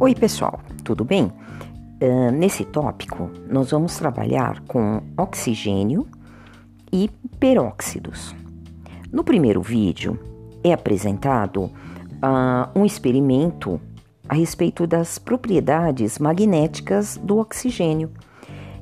[0.00, 1.30] Oi, pessoal, tudo bem?
[2.02, 6.04] Uh, nesse tópico, nós vamos trabalhar com oxigênio
[6.92, 7.08] e
[7.38, 8.34] peróxidos.
[9.12, 10.18] No primeiro vídeo,
[10.64, 11.70] é apresentado uh,
[12.74, 13.80] um experimento
[14.28, 18.10] a respeito das propriedades magnéticas do oxigênio.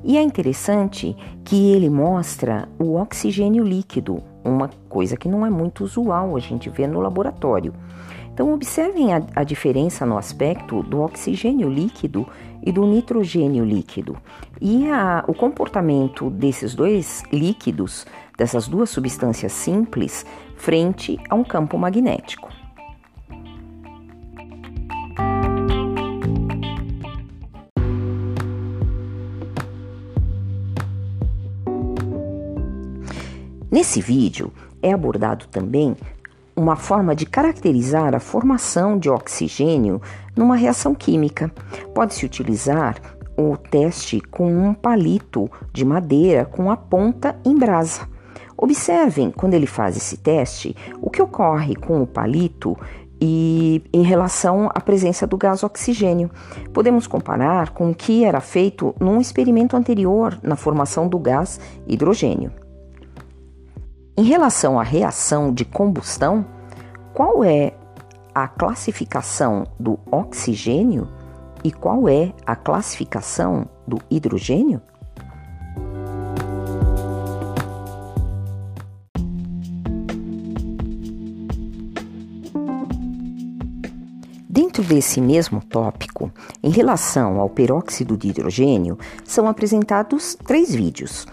[0.03, 5.83] E é interessante que ele mostra o oxigênio líquido, uma coisa que não é muito
[5.83, 7.71] usual a gente ver no laboratório.
[8.33, 12.27] Então, observem a, a diferença no aspecto do oxigênio líquido
[12.63, 14.17] e do nitrogênio líquido.
[14.59, 21.77] E a, o comportamento desses dois líquidos, dessas duas substâncias simples, frente a um campo
[21.77, 22.49] magnético.
[33.69, 35.95] Nesse vídeo é abordado também
[36.55, 40.01] uma forma de caracterizar a formação de oxigênio
[40.35, 41.51] numa reação química.
[41.93, 42.95] Pode-se utilizar
[43.37, 48.07] o teste com um palito de madeira com a ponta em brasa.
[48.55, 52.77] Observem, quando ele faz esse teste, o que ocorre com o palito
[53.19, 56.29] e em relação à presença do gás oxigênio.
[56.73, 62.62] Podemos comparar com o que era feito num experimento anterior na formação do gás hidrogênio.
[64.15, 66.45] Em relação à reação de combustão,
[67.15, 67.73] qual é
[68.33, 71.07] a classificação do oxigênio
[71.63, 74.79] e qual é a classificação do hidrogênio?
[84.47, 91.25] Dentro desse mesmo tópico, em relação ao peróxido de hidrogênio, são apresentados três vídeos.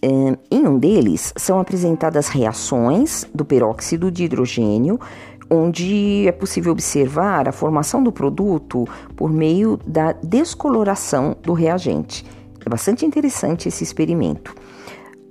[0.00, 5.00] Em um deles são apresentadas reações do peróxido de hidrogênio,
[5.50, 12.24] onde é possível observar a formação do produto por meio da descoloração do reagente.
[12.64, 14.54] É bastante interessante esse experimento.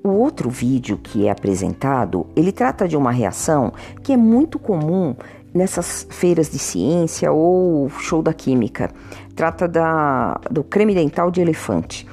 [0.03, 3.71] O outro vídeo que é apresentado, ele trata de uma reação
[4.03, 5.15] que é muito comum
[5.53, 8.89] nessas feiras de ciência ou show da química.
[9.35, 12.07] Trata da, do creme dental de elefante.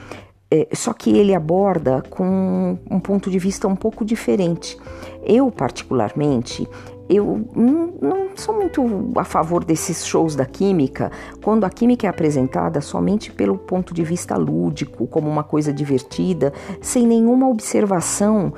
[0.57, 4.79] É, só que ele aborda com um ponto de vista um pouco diferente.
[5.25, 6.69] Eu, particularmente,
[7.09, 8.81] eu não, não, sou muito
[9.17, 11.11] a favor desses shows da química,
[11.43, 16.53] quando a química é apresentada somente pelo ponto de vista lúdico, como uma coisa divertida,
[16.81, 18.53] sem nenhuma observação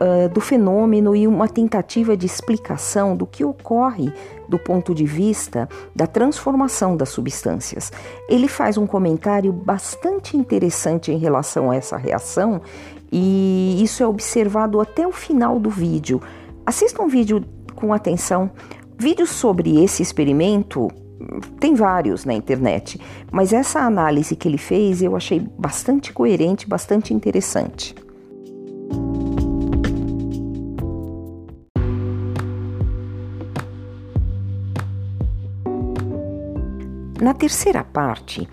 [0.00, 4.12] uh, do fenômeno e uma tentativa de explicação do que ocorre
[4.48, 7.92] do ponto de vista da transformação das substâncias.
[8.28, 12.60] Ele faz um comentário bastante interessante em relação a essa reação
[13.10, 16.20] e isso é observado até o final do vídeo.
[16.64, 18.50] Assista um vídeo com atenção.
[18.98, 20.88] Vídeos sobre esse experimento
[21.58, 27.12] tem vários na internet, mas essa análise que ele fez eu achei bastante coerente, bastante
[27.12, 27.94] interessante.
[37.20, 38.46] Na terceira parte,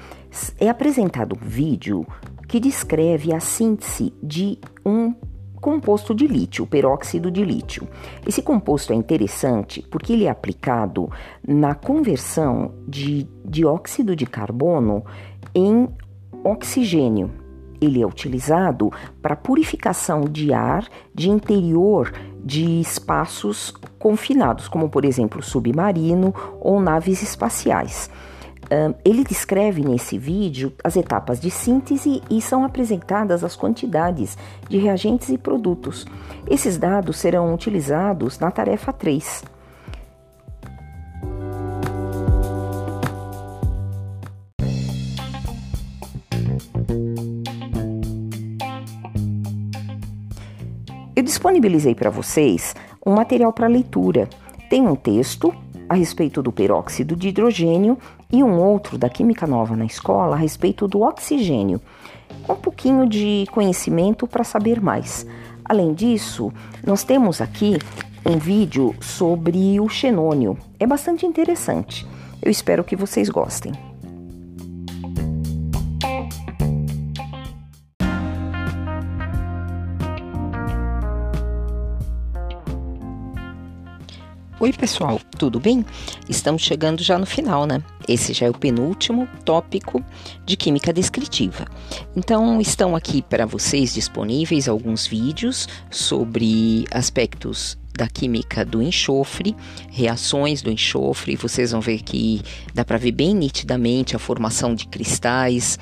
[0.58, 2.08] é apresentado um vídeo
[2.48, 5.14] que descreve a síntese de um
[5.60, 7.88] composto de lítio, peróxido de lítio.
[8.26, 11.10] Esse composto é interessante porque ele é aplicado
[11.46, 15.04] na conversão de dióxido de carbono
[15.54, 15.90] em
[16.42, 17.32] oxigênio.
[17.82, 18.92] Ele é utilizado
[19.22, 27.22] para purificação de ar de interior de espaços confinados, como por exemplo submarino ou naves
[27.22, 28.10] espaciais
[29.04, 34.38] ele descreve nesse vídeo as etapas de síntese e são apresentadas as quantidades
[34.70, 36.06] de reagentes e produtos.
[36.50, 39.44] Esses dados serão utilizados na tarefa 3.
[51.16, 52.76] Eu disponibilizei para vocês
[53.06, 54.28] um material para leitura.
[54.70, 55.54] Tem um texto
[55.94, 57.98] a respeito do peróxido de hidrogênio
[58.32, 61.80] e um outro da Química Nova na escola a respeito do oxigênio.
[62.50, 65.26] Um pouquinho de conhecimento para saber mais.
[65.64, 66.52] Além disso,
[66.86, 67.78] nós temos aqui
[68.26, 70.58] um vídeo sobre o xenônio.
[70.80, 72.08] É bastante interessante.
[72.42, 73.93] Eu espero que vocês gostem.
[84.64, 85.86] Oi, pessoal, tudo bem?
[86.30, 87.84] Estamos chegando já no final, né?
[88.08, 90.02] Esse já é o penúltimo tópico
[90.46, 91.66] de química descritiva.
[92.16, 99.54] Então, estão aqui para vocês disponíveis alguns vídeos sobre aspectos da química do enxofre,
[99.92, 101.36] reações do enxofre.
[101.36, 102.42] Vocês vão ver que
[102.74, 105.78] dá para ver bem nitidamente a formação de cristais,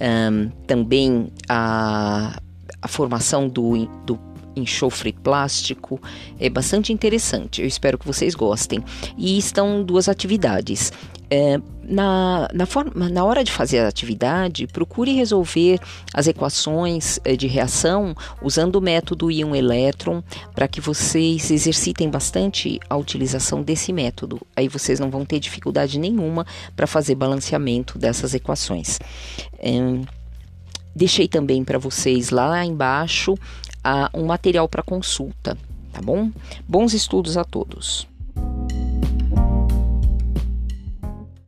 [0.00, 2.40] um, também a,
[2.80, 6.00] a formação do, do enxofre plástico.
[6.38, 7.60] É bastante interessante.
[7.60, 8.82] Eu espero que vocês gostem.
[9.16, 10.92] E estão duas atividades.
[11.34, 15.80] É, na, na, forma, na hora de fazer a atividade, procure resolver
[16.12, 20.22] as equações é, de reação usando o método íon-elétron
[20.54, 24.42] para que vocês exercitem bastante a utilização desse método.
[24.54, 26.46] Aí vocês não vão ter dificuldade nenhuma
[26.76, 28.98] para fazer balanceamento dessas equações.
[29.58, 30.00] É,
[30.94, 33.38] deixei também para vocês lá embaixo
[33.84, 35.56] uh, um material para consulta,
[35.92, 36.30] tá bom?
[36.66, 38.06] Bons estudos a todos.